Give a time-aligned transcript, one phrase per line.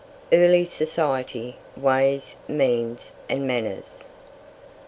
[0.31, 4.03] EARLY SOCIETY: WAYS, MEANS, AND MANNERS.